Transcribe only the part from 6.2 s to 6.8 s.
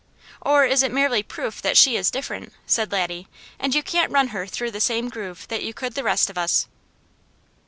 of us?"